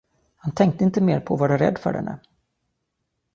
[0.37, 2.19] Han tänkte inte mer på att vara rädd för henne.